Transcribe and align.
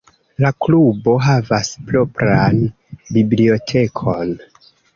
La 0.43 0.49
klubo 0.67 1.13
havas 1.25 1.69
propran 1.91 2.63
bibliotekon. 3.19 4.37